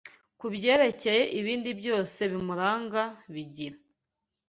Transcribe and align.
Ku 0.39 0.45
byerekeye 0.53 1.21
ibindi 1.39 1.69
byose 1.79 2.19
bimuranga 2.31 3.03
bigira 3.33 3.77